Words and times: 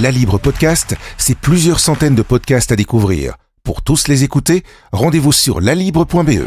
La 0.00 0.10
Libre 0.10 0.38
Podcast, 0.38 0.96
c'est 1.18 1.36
plusieurs 1.36 1.78
centaines 1.78 2.14
de 2.14 2.22
podcasts 2.22 2.72
à 2.72 2.76
découvrir. 2.76 3.34
Pour 3.64 3.82
tous 3.82 4.08
les 4.08 4.24
écouter, 4.24 4.62
rendez-vous 4.92 5.32
sur 5.32 5.60
lalibre.be. 5.60 6.46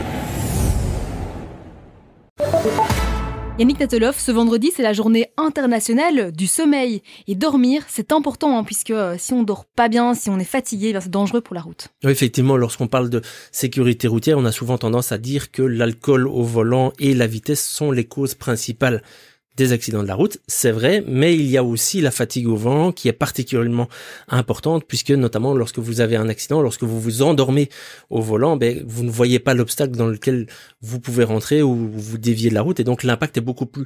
Yannick 3.59 3.79
Natelov, 3.79 4.15
ce 4.17 4.31
vendredi, 4.31 4.71
c'est 4.75 4.81
la 4.81 4.93
journée 4.93 5.27
internationale 5.37 6.31
du 6.31 6.47
sommeil. 6.47 7.03
Et 7.27 7.35
dormir, 7.35 7.83
c'est 7.87 8.11
important, 8.11 8.57
hein, 8.57 8.63
puisque 8.63 8.89
euh, 8.89 9.15
si 9.19 9.33
on 9.33 9.43
dort 9.43 9.65
pas 9.65 9.87
bien, 9.87 10.15
si 10.15 10.31
on 10.31 10.39
est 10.39 10.43
fatigué, 10.43 10.91
ben, 10.91 11.01
c'est 11.01 11.11
dangereux 11.11 11.41
pour 11.41 11.53
la 11.53 11.61
route. 11.61 11.89
Oui, 12.03 12.11
effectivement, 12.11 12.57
lorsqu'on 12.57 12.87
parle 12.87 13.11
de 13.11 13.21
sécurité 13.51 14.07
routière, 14.07 14.39
on 14.39 14.45
a 14.45 14.51
souvent 14.51 14.79
tendance 14.79 15.11
à 15.11 15.19
dire 15.19 15.51
que 15.51 15.61
l'alcool 15.61 16.27
au 16.27 16.41
volant 16.41 16.91
et 16.97 17.13
la 17.13 17.27
vitesse 17.27 17.63
sont 17.63 17.91
les 17.91 18.05
causes 18.05 18.33
principales 18.33 19.03
des 19.55 19.71
accidents 19.71 20.01
de 20.01 20.07
la 20.07 20.15
route, 20.15 20.39
c'est 20.47 20.71
vrai, 20.71 21.03
mais 21.07 21.35
il 21.35 21.45
y 21.45 21.57
a 21.57 21.63
aussi 21.63 22.01
la 22.01 22.11
fatigue 22.11 22.47
au 22.47 22.55
vent 22.55 22.91
qui 22.91 23.07
est 23.07 23.13
particulièrement 23.13 23.87
importante 24.27 24.83
puisque 24.87 25.11
notamment 25.11 25.53
lorsque 25.53 25.79
vous 25.79 26.01
avez 26.01 26.15
un 26.15 26.29
accident, 26.29 26.61
lorsque 26.61 26.83
vous 26.83 26.99
vous 26.99 27.21
endormez 27.21 27.69
au 28.09 28.21
volant, 28.21 28.57
ben, 28.57 28.83
vous 28.85 29.03
ne 29.03 29.11
voyez 29.11 29.39
pas 29.39 29.53
l'obstacle 29.53 29.95
dans 29.95 30.07
lequel 30.07 30.47
vous 30.81 30.99
pouvez 30.99 31.23
rentrer 31.23 31.61
ou 31.61 31.89
vous 31.93 32.17
déviez 32.17 32.49
de 32.49 32.55
la 32.55 32.61
route 32.61 32.79
et 32.79 32.83
donc 32.83 33.03
l'impact 33.03 33.37
est 33.37 33.41
beaucoup 33.41 33.65
plus 33.65 33.85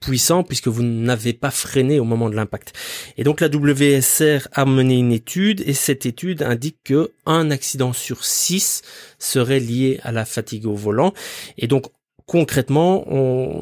puissant 0.00 0.42
puisque 0.42 0.68
vous 0.68 0.82
n'avez 0.82 1.32
pas 1.32 1.50
freiné 1.50 1.98
au 1.98 2.04
moment 2.04 2.28
de 2.28 2.36
l'impact. 2.36 2.72
Et 3.16 3.24
donc 3.24 3.40
la 3.40 3.48
WSR 3.48 4.48
a 4.52 4.64
mené 4.64 4.98
une 4.98 5.12
étude 5.12 5.62
et 5.66 5.72
cette 5.72 6.06
étude 6.06 6.42
indique 6.42 6.78
que 6.84 7.12
un 7.24 7.50
accident 7.50 7.92
sur 7.92 8.24
six 8.24 8.82
serait 9.18 9.60
lié 9.60 9.98
à 10.02 10.12
la 10.12 10.24
fatigue 10.24 10.66
au 10.66 10.74
volant. 10.74 11.12
Et 11.56 11.66
donc 11.66 11.86
concrètement, 12.26 13.04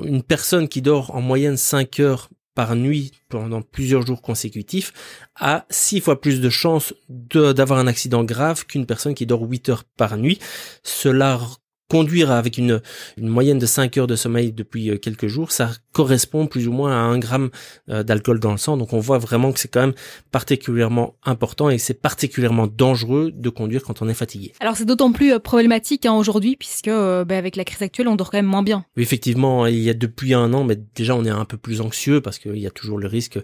une 0.05 0.23
personne 0.23 0.69
qui 0.69 0.83
dort 0.83 1.15
en 1.15 1.21
moyenne 1.21 1.57
5 1.57 2.01
heures 2.01 2.31
par 2.55 2.77
nuit 2.77 3.11
pendant 3.29 3.63
plusieurs 3.63 4.07
jours 4.07 4.23
consécutifs 4.23 4.93
a 5.35 5.67
six 5.71 6.01
fois 6.01 6.21
plus 6.21 6.41
de 6.41 6.51
chances 6.51 6.95
d'avoir 7.09 7.79
un 7.79 7.87
accident 7.87 8.25
grave 8.25 8.65
qu'une 8.67 8.87
personne 8.87 9.15
qui 9.15 9.27
dort 9.27 9.43
8 9.43 9.69
heures 9.69 9.85
par 9.97 10.17
nuit. 10.17 10.39
Cela 10.83 11.41
conduire 11.89 12.31
avec 12.31 12.59
une, 12.59 12.81
moyenne 13.19 13.59
de 13.59 13.67
5 13.67 13.97
heures 13.99 14.07
de 14.07 14.17
sommeil 14.17 14.53
depuis 14.53 14.91
euh, 14.91 14.97
quelques 14.97 15.27
jours, 15.27 15.53
ça 15.53 15.71
correspond 15.93 16.47
plus 16.47 16.67
ou 16.67 16.73
moins 16.73 16.93
à 16.93 16.97
un 16.97 17.19
gramme 17.19 17.51
euh, 17.89 18.03
d'alcool 18.03 18.41
dans 18.41 18.53
le 18.53 18.59
sang. 18.59 18.77
Donc 18.77 18.93
on 18.93 18.99
voit 18.99 19.19
vraiment 19.19 19.53
que 19.53 19.61
c'est 19.61 19.69
quand 19.69 19.81
même 19.81 19.95
particulièrement 20.33 21.17
important 21.25 21.71
et 21.71 21.79
c'est 21.79 21.95
particulièrement 21.95 22.67
dangereux 22.67 23.31
de 23.33 23.49
conduire 23.49 23.83
quand 23.83 24.03
on 24.03 24.09
est 24.09 24.15
fatigué. 24.15 24.53
Alors 24.61 24.77
c'est 24.77 24.87
d'autant 24.87 25.13
plus 25.13 25.35
euh, 25.35 25.39
problématique 25.39 26.07
hein, 26.07 26.15
aujourd'hui 26.15 26.57
puisque 26.57 26.89
ben, 26.89 27.33
avec 27.33 27.57
la 27.57 27.65
crise 27.65 27.83
actuelle 27.83 28.09
on 28.09 28.17
dort 28.17 28.31
quand 28.31 28.39
même 28.39 28.47
moins 28.47 28.63
bien. 28.63 28.85
Oui 28.97 29.03
effectivement, 29.03 29.67
il 29.67 29.81
y 29.81 29.91
a 29.91 29.95
depuis 29.95 30.35
un 30.35 30.53
an, 30.53 30.65
mais 30.65 30.77
déjà 30.95 31.15
on 31.15 31.25
est 31.25 31.31
un 31.31 31.45
peu 31.45 31.57
plus 31.57 31.81
anxieux 31.81 32.21
parce 32.21 32.39
qu'il 32.39 32.59
y 32.59 32.67
a 32.67 32.71
toujours 32.71 32.99
le 32.99 33.07
risque 33.07 33.39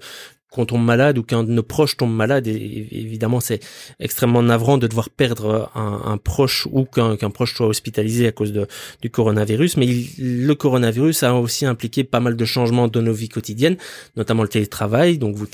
qu'on 0.51 0.67
tombe 0.67 0.85
malade 0.85 1.17
ou 1.17 1.23
qu'un 1.23 1.45
de 1.45 1.53
nos 1.53 1.63
proches 1.63 1.97
tombe 1.97 2.15
malade, 2.15 2.49
et 2.49 2.89
évidemment 2.91 3.41
c'est 3.41 3.61
extrêmement 4.01 4.43
navrant 4.43 4.79
de 4.79 4.87
devoir 4.87 5.09
perdre 5.09 5.71
un, 5.75 6.19
proche 6.19 6.67
ou 6.73 6.85
qu'un 6.85 7.31
proche 7.31 7.55
soit 7.55 7.69
hospitalisé 7.69 8.27
à 8.27 8.33
cause 8.33 8.53
de, 8.53 8.67
du 9.01 9.11
coronavirus. 9.11 9.77
Mais 9.77 9.87
le 10.19 10.53
coronavirus 10.55 11.23
a 11.23 11.35
aussi 11.35 11.67
impliqué 11.67 12.03
pas 12.03 12.21
mal 12.21 12.37
de 12.37 12.45
changements 12.45 12.89
dans 12.89 13.03
nos 13.03 13.13
vies 13.13 13.29
quotidiennes, 13.29 13.77
notamment 14.17 14.43
le 14.43 14.49
télétravail. 14.49 15.19
Donc 15.19 15.37
vous, 15.37 15.47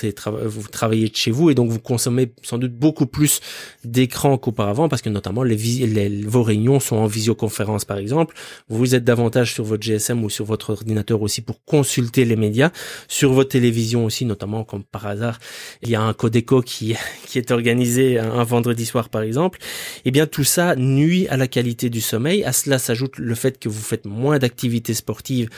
travaillez 0.73 1.09
de 1.09 1.17
chez 1.17 1.31
vous 1.31 1.51
et 1.51 1.55
donc 1.55 1.71
vous 1.71 1.79
consommez 1.79 2.33
sans 2.43 2.57
doute 2.57 2.75
beaucoup 2.75 3.07
plus 3.07 3.41
d'écran 3.85 4.39
qu'auparavant 4.39 4.89
parce 4.89 5.03
que 5.03 5.11
notamment 5.11 5.43
les, 5.43 5.57
les, 5.57 6.23
vos 6.23 6.43
réunions 6.43 6.81
sont 6.81 6.97
en 6.97 7.07
visioconférence 7.07 7.85
par 7.85 7.99
exemple. 7.99 8.35
Vous 8.69 8.95
êtes 8.95 9.05
davantage 9.05 9.53
sur 9.53 9.65
votre 9.65 9.83
GSM 9.83 10.25
ou 10.25 10.31
sur 10.31 10.47
votre 10.47 10.71
ordinateur 10.71 11.21
aussi 11.21 11.43
pour 11.43 11.63
consulter 11.65 12.25
les 12.25 12.37
médias, 12.37 12.71
sur 13.09 13.33
votre 13.33 13.51
télévision 13.51 14.07
aussi 14.07 14.25
notamment 14.25 14.65
comme 14.65 14.85
par 14.91 15.07
hasard, 15.07 15.39
il 15.83 15.91
y 15.91 15.95
a 15.95 16.01
un 16.01 16.13
Codeco 16.13 16.63
qui, 16.63 16.97
qui 17.27 17.39
est 17.39 17.51
organisé 17.51 18.19
un, 18.19 18.45
vendredi 18.45 18.87
soir 18.87 19.09
par 19.09 19.23
exemple, 19.23 19.59
eh 20.05 20.11
bien 20.11 20.27
tout 20.27 20.45
ça 20.45 20.77
nuit 20.77 21.27
à 21.29 21.37
la 21.37 21.49
qualité 21.49 21.91
du 21.91 22.01
sommeil. 22.01 22.45
À 22.45 22.53
cela 22.53 22.79
s'ajoute 22.79 23.19
le 23.19 23.35
fait 23.35 23.59
que 23.59 23.69
vous 23.69 23.83
faites 23.83 24.07
moins 24.07 24.39
d'activités 24.39 24.95
sportives 24.95 25.49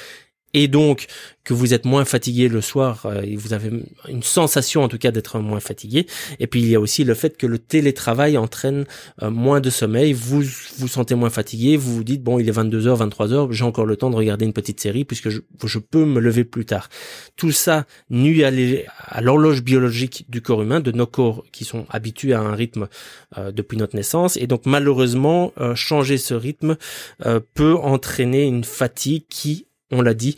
et 0.55 0.69
donc 0.69 1.07
que 1.45 1.55
vous 1.55 1.75
êtes 1.75 1.85
moins 1.85 2.05
fatigué 2.05 2.49
le 2.49 2.61
soir 2.61 3.07
euh, 3.07 3.23
et 3.23 3.37
vous 3.37 3.53
avez 3.53 3.71
une 4.09 4.23
sensation 4.23 4.83
en 4.83 4.89
tout 4.89 4.99
cas 4.99 5.11
d'être 5.11 5.39
moins 5.41 5.61
fatigué. 5.61 6.07
Et 6.41 6.47
puis 6.47 6.61
il 6.61 6.69
y 6.69 6.75
a 6.75 6.81
aussi 6.81 7.05
le 7.05 7.15
fait 7.15 7.37
que 7.37 7.47
le 7.47 7.59
télétravail 7.59 8.39
entraîne 8.39 8.85
euh, 9.23 9.31
moins 9.31 9.61
de 9.61 9.71
sommeil. 9.71 10.13
Vous 10.13 10.43
vous 10.79 10.89
sentez 10.89 11.15
moins 11.15 11.31
fatigué 11.31 11.77
vous 11.77 11.95
vous 11.95 12.05
dites 12.05 12.23
bon 12.23 12.39
il 12.39 12.49
est 12.49 12.53
22h 12.53 13.09
23h 13.09 13.53
j'ai 13.53 13.65
encore 13.65 13.87
le 13.87 13.97
temps 13.97 14.11
de 14.11 14.17
regarder 14.17 14.45
une 14.45 14.53
petite 14.53 14.81
série 14.81 15.05
puisque 15.05 15.29
je, 15.29 15.79
peux 15.79 16.05
me 16.05 16.21
lever 16.21 16.45
plus 16.45 16.67
tard. 16.67 16.89
Tout 17.37 17.53
ça 17.53 17.87
nuit 18.11 18.45
à 18.45 19.21
l'horloge 19.21 19.63
biologique 19.63 20.27
du 20.29 20.43
corps 20.43 20.63
humain 20.63 20.81
de 20.81 20.93
nos 20.93 21.07
corps 21.07 21.45
qui 21.53 21.65
sont 21.65 21.87
habitués 21.89 22.33
à 22.33 22.41
un 22.41 22.55
rythme 22.55 22.89
euh, 23.37 23.53
depuis 23.53 23.77
notre 23.77 23.97
naissance. 23.97 24.37
Et 24.37 24.47
donc 24.47 24.67
malheureusement 24.67 25.53
changer 25.75 26.19
ce 26.19 26.35
rythme 26.35 26.77
peut 27.55 27.75
entraîner 27.75 28.45
une 28.45 28.65
fatigue 28.65 29.25
qui 29.29 29.69
on 29.91 30.03
l'a 30.03 30.15
dit, 30.15 30.37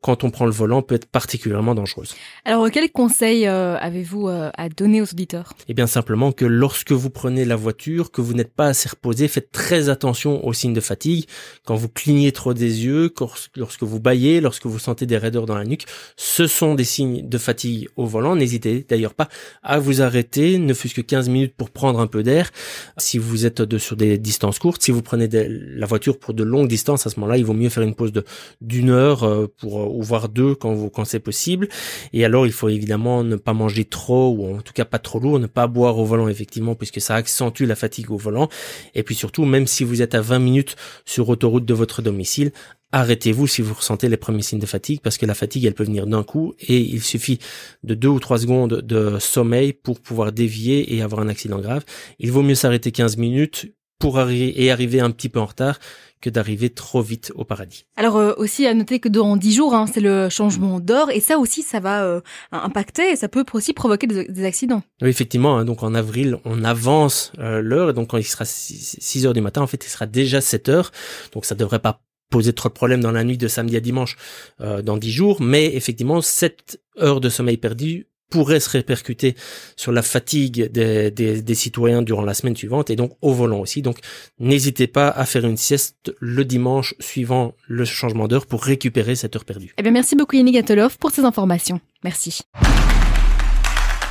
quand 0.00 0.24
on 0.24 0.30
prend 0.30 0.44
le 0.44 0.52
volant 0.52 0.82
peut 0.82 0.94
être 0.94 1.06
particulièrement 1.06 1.74
dangereuse. 1.74 2.14
Alors 2.44 2.70
quels 2.70 2.90
conseils 2.90 3.46
euh, 3.46 3.76
avez-vous 3.78 4.28
euh, 4.28 4.50
à 4.56 4.68
donner 4.68 5.00
aux 5.00 5.06
auditeurs? 5.06 5.54
Eh 5.68 5.74
bien 5.74 5.86
simplement 5.86 6.32
que 6.32 6.44
lorsque 6.44 6.92
vous 6.92 7.10
prenez 7.10 7.44
la 7.44 7.56
voiture, 7.56 8.10
que 8.10 8.20
vous 8.20 8.34
n'êtes 8.34 8.52
pas 8.52 8.66
assez 8.66 8.88
reposé, 8.88 9.28
faites 9.28 9.50
très 9.50 9.88
attention 9.88 10.46
aux 10.46 10.52
signes 10.52 10.74
de 10.74 10.80
fatigue. 10.80 11.26
Quand 11.64 11.74
vous 11.74 11.88
clignez 11.88 12.32
trop 12.32 12.54
des 12.54 12.84
yeux, 12.84 13.12
lorsque 13.56 13.82
vous 13.82 14.00
baillez, 14.00 14.40
lorsque 14.40 14.66
vous 14.66 14.78
sentez 14.78 15.06
des 15.06 15.16
raideurs 15.16 15.46
dans 15.46 15.56
la 15.56 15.64
nuque, 15.64 15.86
ce 16.16 16.46
sont 16.46 16.74
des 16.74 16.84
signes 16.84 17.28
de 17.28 17.38
fatigue 17.38 17.88
au 17.96 18.06
volant. 18.06 18.36
N'hésitez 18.36 18.84
d'ailleurs 18.88 19.14
pas 19.14 19.28
à 19.62 19.78
vous 19.78 20.02
arrêter, 20.02 20.58
ne 20.58 20.74
fût-ce 20.74 20.94
que 20.94 21.00
15 21.00 21.28
minutes 21.28 21.54
pour 21.56 21.70
prendre 21.70 22.00
un 22.00 22.06
peu 22.06 22.22
d'air. 22.22 22.50
Si 22.98 23.18
vous 23.18 23.46
êtes 23.46 23.62
de, 23.62 23.78
sur 23.78 23.96
des 23.96 24.18
distances 24.18 24.58
courtes, 24.58 24.82
si 24.82 24.90
vous 24.90 25.02
prenez 25.02 25.28
la 25.30 25.86
voiture 25.86 26.18
pour 26.18 26.34
de 26.34 26.44
longues 26.44 26.68
distances, 26.68 27.06
à 27.06 27.10
ce 27.10 27.18
moment-là, 27.20 27.38
il 27.38 27.44
vaut 27.44 27.54
mieux 27.54 27.68
faire 27.68 27.82
une 27.82 27.94
pause 27.94 28.12
d'une 28.60 28.90
heure 28.90 29.24
euh, 29.24 29.46
pour 29.78 29.96
ou 29.96 30.02
voire 30.02 30.28
deux 30.28 30.54
quand 30.54 30.88
quand 30.88 31.04
c'est 31.04 31.20
possible. 31.20 31.68
Et 32.12 32.24
alors 32.24 32.46
il 32.46 32.52
faut 32.52 32.68
évidemment 32.68 33.24
ne 33.24 33.36
pas 33.36 33.52
manger 33.52 33.84
trop 33.84 34.30
ou 34.30 34.56
en 34.56 34.60
tout 34.60 34.72
cas 34.72 34.84
pas 34.84 34.98
trop 34.98 35.20
lourd, 35.20 35.38
ne 35.38 35.46
pas 35.46 35.66
boire 35.66 35.98
au 35.98 36.04
volant 36.04 36.28
effectivement 36.28 36.74
puisque 36.74 37.00
ça 37.00 37.14
accentue 37.14 37.64
la 37.64 37.76
fatigue 37.76 38.10
au 38.10 38.16
volant. 38.16 38.48
Et 38.94 39.02
puis 39.02 39.14
surtout 39.14 39.44
même 39.44 39.66
si 39.66 39.84
vous 39.84 40.02
êtes 40.02 40.14
à 40.14 40.20
20 40.20 40.38
minutes 40.38 40.76
sur 41.04 41.28
autoroute 41.28 41.64
de 41.64 41.74
votre 41.74 42.02
domicile, 42.02 42.52
arrêtez-vous 42.92 43.46
si 43.46 43.62
vous 43.62 43.74
ressentez 43.74 44.08
les 44.08 44.16
premiers 44.16 44.42
signes 44.42 44.58
de 44.58 44.66
fatigue 44.66 45.00
parce 45.02 45.18
que 45.18 45.26
la 45.26 45.34
fatigue 45.34 45.64
elle 45.64 45.74
peut 45.74 45.84
venir 45.84 46.06
d'un 46.06 46.22
coup 46.22 46.54
et 46.60 46.78
il 46.78 47.02
suffit 47.02 47.38
de 47.84 47.94
deux 47.94 48.08
ou 48.08 48.20
trois 48.20 48.38
secondes 48.38 48.80
de 48.80 49.18
sommeil 49.18 49.72
pour 49.72 50.00
pouvoir 50.00 50.32
dévier 50.32 50.94
et 50.94 51.02
avoir 51.02 51.20
un 51.20 51.28
accident 51.28 51.60
grave. 51.60 51.84
Il 52.18 52.32
vaut 52.32 52.42
mieux 52.42 52.54
s'arrêter 52.54 52.92
15 52.92 53.16
minutes 53.16 53.66
pour 53.98 54.18
arriver 54.18 54.62
et 54.62 54.70
arriver 54.70 55.00
un 55.00 55.10
petit 55.10 55.28
peu 55.28 55.40
en 55.40 55.46
retard 55.46 55.78
que 56.20 56.30
d'arriver 56.30 56.70
trop 56.70 57.00
vite 57.00 57.32
au 57.36 57.44
paradis. 57.44 57.84
Alors 57.96 58.16
euh, 58.16 58.34
aussi 58.36 58.66
à 58.66 58.74
noter 58.74 58.98
que 58.98 59.08
dans 59.08 59.36
10 59.36 59.54
jours, 59.54 59.74
hein, 59.74 59.86
c'est 59.92 60.00
le 60.00 60.28
changement 60.28 60.80
d'heure 60.80 61.10
et 61.10 61.20
ça 61.20 61.38
aussi, 61.38 61.62
ça 61.62 61.80
va 61.80 62.04
euh, 62.04 62.20
impacter 62.50 63.12
et 63.12 63.16
ça 63.16 63.28
peut 63.28 63.44
aussi 63.52 63.72
provoquer 63.72 64.06
des, 64.06 64.44
accidents. 64.44 64.82
Oui, 65.00 65.08
effectivement. 65.08 65.58
Hein, 65.58 65.64
donc 65.64 65.82
en 65.82 65.94
avril, 65.94 66.38
on 66.44 66.64
avance 66.64 67.32
euh, 67.38 67.60
l'heure 67.60 67.90
et 67.90 67.92
donc 67.92 68.08
quand 68.08 68.18
il 68.18 68.24
sera 68.24 68.44
6, 68.44 69.26
heures 69.26 69.32
du 69.32 69.40
matin, 69.40 69.62
en 69.62 69.66
fait, 69.66 69.84
il 69.84 69.88
sera 69.88 70.06
déjà 70.06 70.40
7 70.40 70.68
heures. 70.68 70.90
Donc 71.32 71.44
ça 71.44 71.54
devrait 71.54 71.78
pas 71.78 72.02
poser 72.30 72.52
trop 72.52 72.68
de 72.68 72.74
problèmes 72.74 73.00
dans 73.00 73.12
la 73.12 73.24
nuit 73.24 73.38
de 73.38 73.48
samedi 73.48 73.76
à 73.76 73.80
dimanche 73.80 74.16
dans 74.58 74.98
10 74.98 75.10
jours, 75.10 75.40
mais 75.40 75.74
effectivement, 75.74 76.20
7 76.20 76.78
heures 77.00 77.20
de 77.20 77.30
sommeil 77.30 77.56
perdu 77.56 78.06
pourrait 78.30 78.60
se 78.60 78.70
répercuter 78.70 79.34
sur 79.76 79.92
la 79.92 80.02
fatigue 80.02 80.70
des, 80.70 81.10
des, 81.10 81.54
citoyens 81.54 82.02
durant 82.02 82.22
la 82.22 82.34
semaine 82.34 82.56
suivante 82.56 82.90
et 82.90 82.96
donc 82.96 83.12
au 83.22 83.32
volant 83.32 83.60
aussi. 83.60 83.82
Donc 83.82 83.98
n'hésitez 84.38 84.86
pas 84.86 85.08
à 85.08 85.24
faire 85.24 85.46
une 85.46 85.56
sieste 85.56 86.12
le 86.20 86.44
dimanche 86.44 86.94
suivant 87.00 87.54
le 87.66 87.84
changement 87.84 88.28
d'heure 88.28 88.46
pour 88.46 88.62
récupérer 88.62 89.14
cette 89.14 89.34
heure 89.36 89.44
perdue. 89.44 89.74
Eh 89.78 89.82
bien 89.82 89.92
merci 89.92 90.16
beaucoup 90.16 90.36
Yannick 90.36 90.54
Gatolov 90.54 90.98
pour 90.98 91.10
ces 91.10 91.22
informations. 91.22 91.80
Merci. 92.04 92.40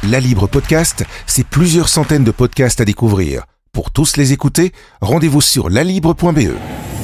La 0.04 0.20
Libre 0.20 0.48
Podcast, 0.48 1.04
c'est 1.26 1.46
plusieurs 1.46 1.90
centaines 1.90 2.24
de 2.24 2.32
podcasts 2.32 2.82
à 2.82 2.86
découvrir. 2.86 3.46
Pour 3.72 3.92
tous 3.92 4.18
les 4.18 4.32
écouter, 4.34 4.72
rendez-vous 5.02 5.42
sur 5.42 5.70
lalibre.be. 5.70 6.97